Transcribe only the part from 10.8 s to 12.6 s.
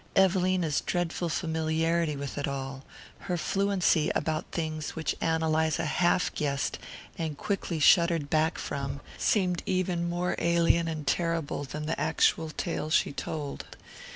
and terrible than the actual